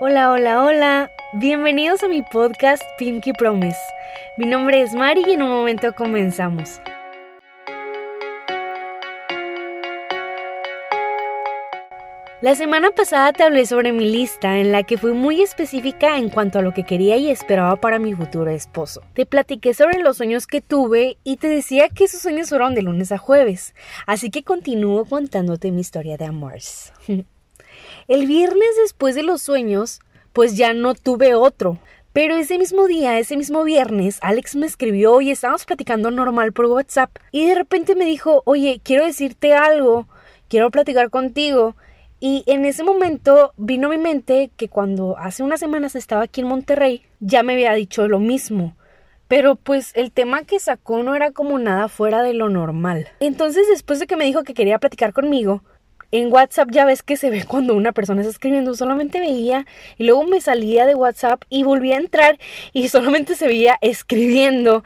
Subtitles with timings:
[0.00, 1.10] Hola, hola, hola.
[1.34, 3.78] Bienvenidos a mi podcast Pinky Promise.
[4.36, 6.80] Mi nombre es Mari y en un momento comenzamos.
[12.42, 16.28] La semana pasada te hablé sobre mi lista en la que fui muy específica en
[16.28, 19.00] cuanto a lo que quería y esperaba para mi futuro esposo.
[19.12, 22.82] Te platiqué sobre los sueños que tuve y te decía que esos sueños fueron de
[22.82, 23.76] lunes a jueves,
[24.08, 26.92] así que continúo contándote mi historia de amores.
[28.06, 30.00] El viernes después de los sueños,
[30.34, 31.78] pues ya no tuve otro.
[32.12, 36.66] Pero ese mismo día, ese mismo viernes, Alex me escribió y estábamos platicando normal por
[36.66, 37.10] WhatsApp.
[37.32, 40.06] Y de repente me dijo, oye, quiero decirte algo,
[40.48, 41.74] quiero platicar contigo.
[42.20, 46.42] Y en ese momento vino a mi mente que cuando hace unas semanas estaba aquí
[46.42, 48.76] en Monterrey, ya me había dicho lo mismo.
[49.26, 53.08] Pero pues el tema que sacó no era como nada fuera de lo normal.
[53.18, 55.62] Entonces después de que me dijo que quería platicar conmigo,
[56.20, 59.66] en WhatsApp ya ves que se ve cuando una persona está escribiendo, solamente veía
[59.98, 62.38] y luego me salía de WhatsApp y volvía a entrar
[62.72, 64.84] y solamente se veía escribiendo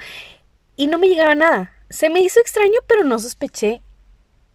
[0.76, 1.72] y no me llegaba nada.
[1.90, 3.82] Se me hizo extraño, pero no sospeché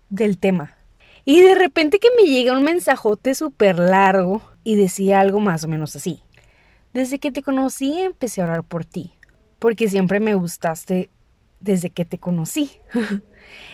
[0.09, 0.75] del tema.
[1.25, 5.67] Y de repente que me llega un mensajote súper largo y decía algo más o
[5.67, 6.23] menos así.
[6.92, 9.14] Desde que te conocí empecé a orar por ti,
[9.59, 11.11] porque siempre me gustaste
[11.59, 12.72] desde que te conocí.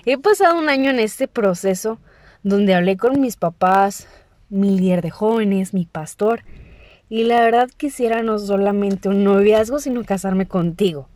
[0.06, 2.00] He pasado un año en este proceso
[2.44, 4.08] donde hablé con mis papás,
[4.50, 6.44] mi líder de jóvenes, mi pastor,
[7.10, 11.10] y la verdad quisiera no solamente un noviazgo, sino casarme contigo.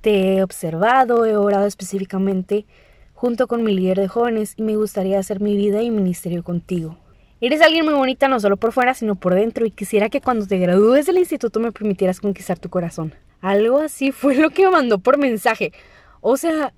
[0.00, 2.64] Te he observado, he orado específicamente
[3.12, 6.98] junto con mi líder de jóvenes y me gustaría hacer mi vida y ministerio contigo.
[7.40, 10.46] Eres alguien muy bonita no solo por fuera, sino por dentro y quisiera que cuando
[10.46, 13.14] te gradúes del instituto me permitieras conquistar tu corazón.
[13.40, 15.72] Algo así fue lo que me mandó por mensaje.
[16.20, 16.72] O sea,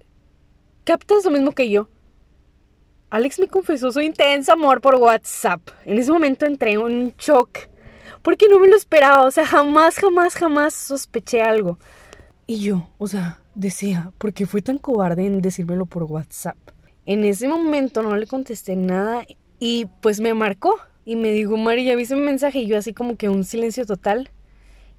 [0.85, 1.89] captas lo mismo que yo.
[3.15, 5.61] Alex me confesó su intenso amor por WhatsApp.
[5.85, 7.69] En ese momento entré en un shock.
[8.23, 9.23] Porque no me lo esperaba.
[9.23, 11.79] O sea, jamás, jamás, jamás sospeché algo.
[12.49, 16.57] Y yo, o sea, decía, ¿por qué fui tan cobarde en decírmelo por WhatsApp?
[17.07, 19.25] En ese momento no le contesté nada
[19.61, 20.81] y pues me marcó.
[21.05, 22.59] Y me dijo, Mari, ya viste mi mensaje.
[22.63, 24.29] Y yo así como que un silencio total.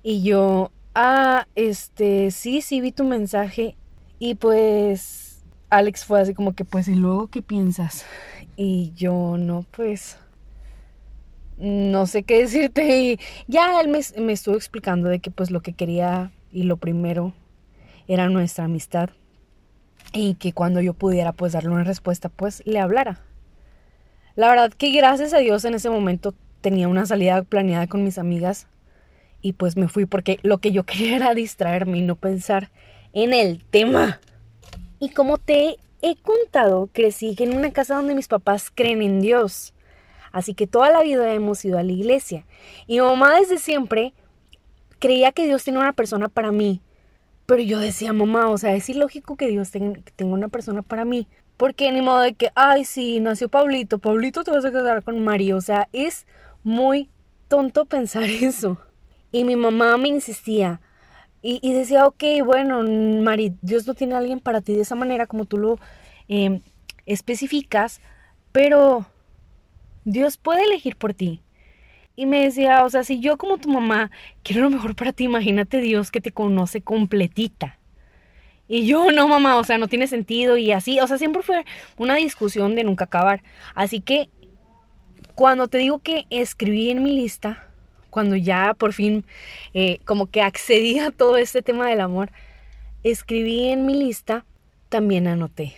[0.04, 3.76] Y yo, ah, este, sí, sí vi tu mensaje.
[4.20, 5.25] Y pues
[5.78, 8.06] Alex fue así como que, pues, ¿y luego qué piensas?
[8.56, 10.18] Y yo, no, pues,
[11.58, 12.98] no sé qué decirte.
[13.02, 16.78] Y ya él me, me estuvo explicando de que, pues, lo que quería y lo
[16.78, 17.34] primero
[18.08, 19.10] era nuestra amistad.
[20.14, 23.20] Y que cuando yo pudiera, pues, darle una respuesta, pues, le hablara.
[24.36, 28.18] La verdad que gracias a Dios en ese momento tenía una salida planeada con mis
[28.18, 28.68] amigas.
[29.42, 32.72] Y pues me fui porque lo que yo quería era distraerme y no pensar
[33.14, 34.20] en el tema.
[35.00, 39.74] Y como te he contado, crecí en una casa donde mis papás creen en Dios.
[40.32, 42.46] Así que toda la vida hemos ido a la iglesia.
[42.88, 44.14] Y mi mamá desde siempre
[45.00, 46.82] creía que Dios tenía una persona para mí.
[47.46, 51.28] Pero yo decía, mamá, o sea, es ilógico que Dios tenga, una persona para mí.
[51.58, 55.24] Porque ni modo de que, ay, sí, nació Pablito, Pablito te vas a casar con
[55.24, 55.56] María.
[55.56, 56.26] O sea, es
[56.64, 57.10] muy
[57.48, 58.78] tonto pensar eso.
[59.32, 60.82] Y mi mamá me insistía,
[61.48, 62.82] y, decía, ok, bueno,
[63.22, 65.80] Mari, Dios no tiene a alguien para ti de esa manera como tú lo
[66.28, 66.62] em,
[67.06, 68.02] especificas,
[68.52, 69.06] pero
[70.06, 71.44] Dios puede elegir por ti.
[72.16, 74.10] Y me decía, o sea, si yo como tu mamá
[74.42, 77.78] quiero lo mejor para ti, imagínate Dios que te conoce completita.
[78.68, 81.64] Y yo, no, mamá, o sea, no tiene sentido y así, o sea, siempre fue
[81.98, 83.44] una discusión de nunca acabar.
[83.76, 84.30] Así que
[85.36, 87.70] cuando te digo que escribí en mi lista
[88.16, 89.26] cuando ya por fin
[89.74, 92.32] eh, como que accedí a todo este tema del amor,
[93.04, 94.46] escribí en mi lista,
[94.88, 95.76] también anoté,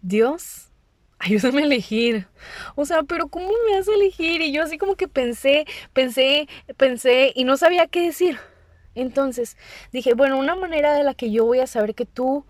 [0.00, 0.70] Dios,
[1.18, 2.28] ayúdame a elegir.
[2.76, 4.42] O sea, pero ¿cómo me hace elegir?
[4.42, 8.38] Y yo así como que pensé, pensé, pensé y no sabía qué decir.
[8.94, 9.56] Entonces
[9.90, 12.46] dije, bueno, una manera de la que yo voy a saber que tú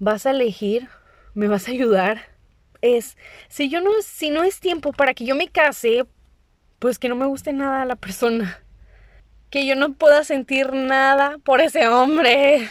[0.00, 0.88] vas a elegir,
[1.32, 2.22] me vas a ayudar,
[2.80, 3.16] es,
[3.48, 6.06] si yo no, si no es tiempo para que yo me case,
[6.78, 8.60] pues que no me guste nada a la persona.
[9.50, 12.68] Que yo no pueda sentir nada por ese hombre.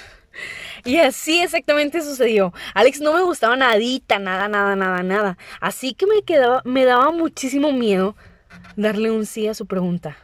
[0.85, 2.53] Y así exactamente sucedió.
[2.73, 5.37] Alex no me gustaba nadita, nada, nada, nada, nada.
[5.59, 8.15] Así que me quedaba, me daba muchísimo miedo
[8.75, 10.17] darle un sí a su pregunta.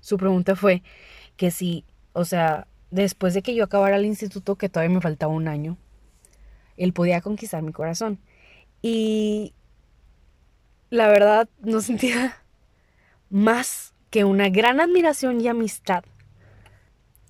[0.00, 0.82] Su pregunta fue
[1.36, 5.32] que si, o sea, después de que yo acabara el instituto, que todavía me faltaba
[5.32, 5.78] un año,
[6.76, 8.18] él podía conquistar mi corazón.
[8.82, 9.54] Y
[10.90, 12.43] la verdad no sentía
[13.34, 16.04] más que una gran admiración y amistad.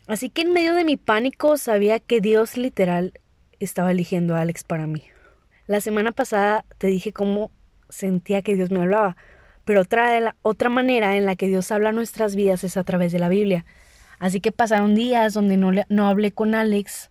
[0.06, 3.18] Así que en medio de mi pánico sabía que Dios literal
[3.58, 5.02] estaba eligiendo a Alex para mí.
[5.66, 7.50] La semana pasada te dije cómo
[7.88, 9.16] sentía que Dios me hablaba,
[9.64, 13.18] pero otra, otra manera en la que Dios habla nuestras vidas es a través de
[13.18, 13.64] la Biblia.
[14.18, 17.10] Así que pasaron días donde no, no hablé con Alex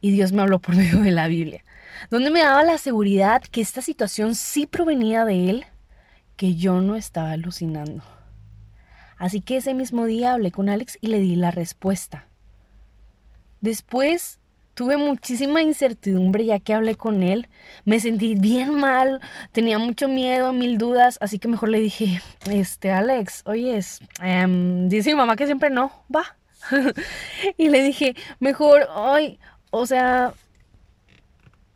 [0.00, 1.66] y Dios me habló por medio de la Biblia,
[2.08, 5.66] donde me daba la seguridad que esta situación sí provenía de Él,
[6.36, 8.02] que yo no estaba alucinando.
[9.22, 12.26] Así que ese mismo día hablé con Alex y le di la respuesta.
[13.60, 14.40] Después
[14.74, 17.46] tuve muchísima incertidumbre ya que hablé con él.
[17.84, 19.20] Me sentí bien mal,
[19.52, 22.20] tenía mucho miedo, mil dudas, así que mejor le dije,
[22.50, 26.36] este, Alex, oyes, em, dice mi mamá que siempre no, va.
[27.56, 29.38] y le dije, mejor, ay,
[29.70, 30.34] o sea,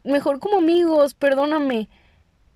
[0.03, 1.89] mejor como amigos, perdóname.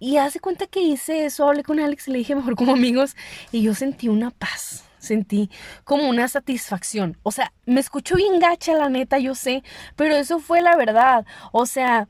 [0.01, 3.15] Y hace cuenta que hice eso, hablé con Alex y le dije mejor como amigos
[3.53, 5.51] y yo sentí una paz, sentí
[5.85, 7.19] como una satisfacción.
[7.23, 9.63] O sea, me escuchó bien gacha la neta, yo sé,
[9.97, 11.27] pero eso fue la verdad.
[11.53, 12.09] O sea,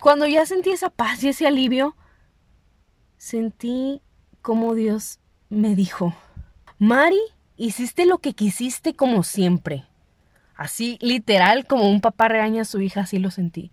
[0.00, 1.96] cuando ya sentí esa paz y ese alivio,
[3.16, 4.02] sentí
[4.42, 5.18] como Dios
[5.48, 6.14] me dijo,
[6.78, 7.20] Mari,
[7.56, 9.86] hiciste lo que quisiste como siempre.
[10.54, 13.72] Así, literal, como un papá regaña a su hija, así lo sentí.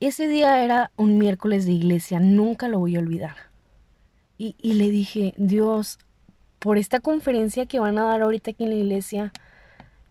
[0.00, 3.36] Ese día era un miércoles de iglesia, nunca lo voy a olvidar.
[4.38, 5.98] Y, le dije, Dios,
[6.58, 9.30] por esta conferencia que van a dar ahorita aquí en la iglesia,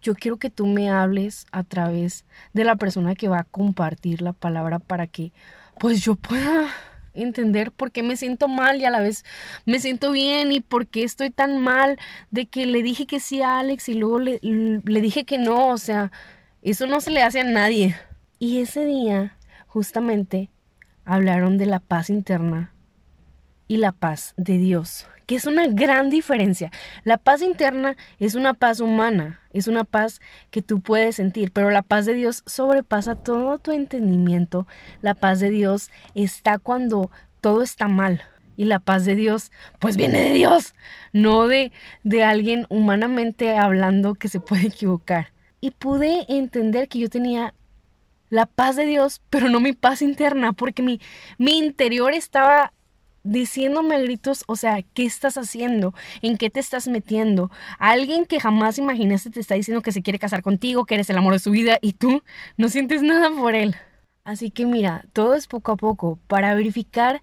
[0.04, 4.22] yo quiero que tú me hables a través de la persona que va a compartir
[4.22, 5.32] la palabra para que
[5.80, 6.68] pues yo pueda
[7.16, 9.26] entender por qué me siento mal y a la vez
[9.66, 11.98] me siento bien y por qué estoy tan mal
[12.30, 15.70] de que le dije que sí a Alex y luego le, le dije que no,
[15.70, 16.12] o sea,
[16.62, 17.96] eso no se le hace a nadie.
[18.38, 19.36] Y ese día
[19.70, 20.50] justamente
[21.06, 22.74] hablaron de la paz interna
[23.68, 26.72] y la paz de Dios, que es una gran diferencia.
[27.04, 31.70] La paz interna es una paz humana, es una paz que tú puedes sentir, pero
[31.70, 34.68] la paz de Dios sobrepasa todo tu entendimiento.
[35.02, 37.12] La paz de Dios está cuando
[37.42, 38.24] todo está mal.
[38.58, 40.74] Y la paz de Dios, pues viene de Dios,
[41.14, 41.72] no de,
[42.04, 45.28] de alguien humanamente hablando que se puede equivocar.
[45.62, 47.54] Y pude entender que yo tenía
[48.30, 51.00] la paz de Dios, pero no mi paz interna, porque mi,
[51.38, 52.74] mi interior estaba
[53.24, 55.94] diciéndome gritos, o sea, ¿qué estás haciendo?
[56.22, 57.52] ¿En qué te estás metiendo?
[57.78, 61.18] Alguien que jamás imaginaste te está diciendo que se quiere casar contigo, que eres el
[61.18, 62.24] amor de su vida y tú
[62.58, 63.76] no sientes nada por él.
[64.24, 66.20] Así que mira, todo es poco a poco.
[66.28, 67.22] Para verificar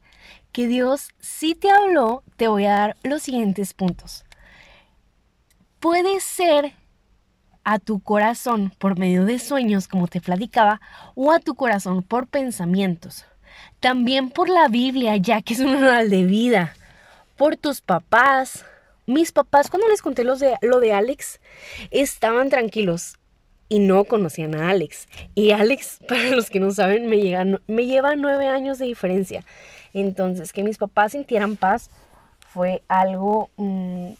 [0.52, 4.24] que Dios sí te habló, te voy a dar los siguientes puntos.
[5.78, 6.72] Puede ser
[7.66, 10.80] a tu corazón por medio de sueños, como te platicaba,
[11.16, 13.24] o a tu corazón por pensamientos.
[13.80, 16.76] También por la Biblia, ya que es un manual de vida.
[17.36, 18.64] Por tus papás.
[19.04, 21.40] Mis papás, cuando les conté de, lo de Alex,
[21.90, 23.16] estaban tranquilos
[23.68, 25.08] y no conocían a Alex.
[25.34, 29.44] Y Alex, para los que no saben, me, me lleva nueve años de diferencia.
[29.92, 31.90] Entonces, que mis papás sintieran paz
[32.56, 34.12] fue algo mm,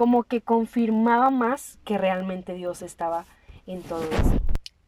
[0.00, 3.26] como que confirmaba más que realmente Dios estaba
[3.66, 4.32] en todo eso.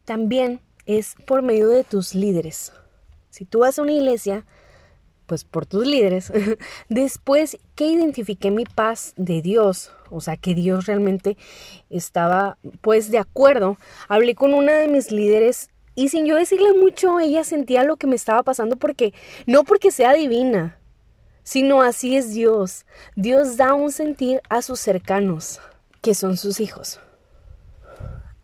[0.05, 2.73] También es por medio de tus líderes.
[3.29, 4.43] Si tú vas a una iglesia,
[5.27, 6.33] pues por tus líderes.
[6.89, 11.37] Después que identifiqué mi paz de Dios, o sea, que Dios realmente
[11.91, 13.77] estaba pues de acuerdo,
[14.07, 18.07] hablé con una de mis líderes y sin yo decirle mucho, ella sentía lo que
[18.07, 19.13] me estaba pasando porque
[19.45, 20.79] no porque sea divina,
[21.43, 22.85] sino así es Dios.
[23.15, 25.59] Dios da un sentir a sus cercanos,
[26.01, 26.99] que son sus hijos.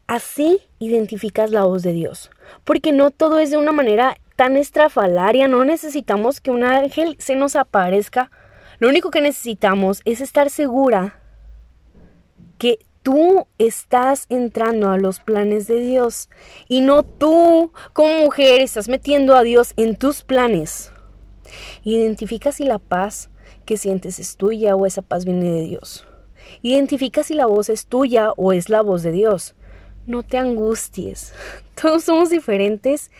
[0.08, 2.32] Así identificas la voz de Dios,
[2.63, 7.36] porque no todo es de una manera tan estrafalaria, no necesitamos que un ángel se
[7.36, 8.32] nos aparezca.
[8.79, 11.20] Lo único que necesitamos es estar segura
[12.58, 16.29] que tú estás entrando a los planes de Dios
[16.68, 20.91] y no tú como mujer estás metiendo a Dios en tus planes.
[21.84, 23.29] Identifica si la paz
[23.65, 26.08] que sientes es tuya o esa paz viene de Dios.
[26.62, 29.56] Identifica si la voz es tuya o es la voz de Dios.
[30.08, 31.34] No te angusties.
[31.82, 33.12] Todos somos diferentes.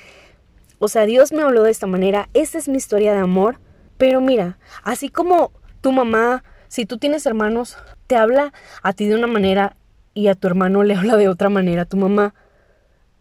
[0.80, 2.30] O sea, Dios me habló de esta manera.
[2.34, 3.60] Esta es mi historia de amor.
[3.98, 9.16] Pero mira, así como tu mamá, si tú tienes hermanos, te habla a ti de
[9.16, 9.76] una manera
[10.14, 12.34] y a tu hermano le habla de otra manera a tu mamá,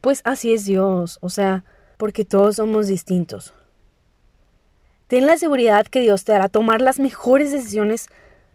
[0.00, 1.18] pues así es Dios.
[1.20, 1.64] O sea,
[1.96, 3.54] porque todos somos distintos.
[5.08, 8.08] Ten la seguridad que Dios te hará tomar las mejores decisiones.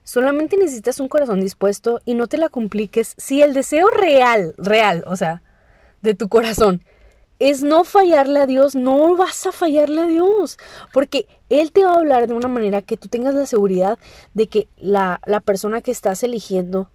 [0.03, 3.15] Solamente necesitas un corazón dispuesto y no te la compliques.
[3.17, 5.41] Si el deseo real, real, o sea,
[6.01, 6.83] de tu corazón,
[7.39, 10.59] es no fallarle a Dios, no vas a fallarle a Dios.
[10.93, 13.97] Porque Él te va a hablar de una manera que tú tengas la seguridad
[14.35, 16.91] de que la, la persona que estás eligiendo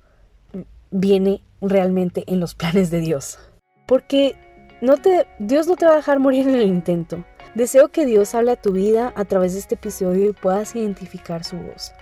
[0.90, 3.38] viene realmente en los planes de Dios.
[3.86, 4.36] Porque
[4.80, 7.24] no te, Dios no te va a dejar morir en el intento.
[7.54, 11.44] Deseo que Dios hable a tu vida a través de este episodio y puedas identificar
[11.44, 11.92] su voz.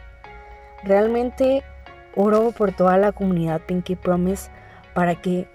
[0.84, 1.64] Realmente
[2.14, 4.50] oro por toda la comunidad Pinky Promise
[4.94, 5.48] para que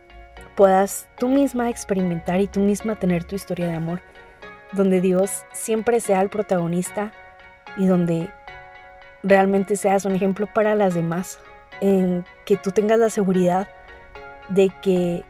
[0.55, 4.01] puedas tú misma experimentar y tú misma tener tu historia de amor,
[4.71, 7.11] donde Dios siempre sea el protagonista
[7.77, 8.29] y donde
[9.23, 11.39] realmente seas un ejemplo para las demás,
[11.79, 13.67] en que tú tengas la seguridad
[14.49, 15.23] de que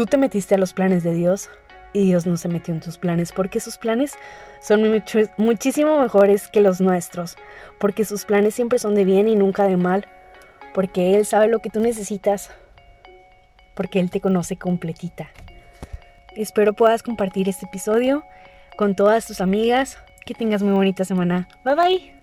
[0.00, 1.50] tú te metiste a los planes de Dios
[1.92, 4.14] y Dios no se metió en tus planes, porque sus planes
[4.62, 4.80] son
[5.36, 7.36] muchísimo mejores que los nuestros,
[7.78, 10.06] porque sus planes siempre son de bien y nunca de mal,
[10.72, 12.50] porque Él sabe lo que tú necesitas,
[13.74, 15.28] porque Él te conoce completita.
[16.34, 18.24] Espero puedas compartir este episodio
[18.78, 19.98] con todas tus amigas.
[20.24, 21.46] Que tengas muy bonita semana.
[21.64, 22.19] Bye bye.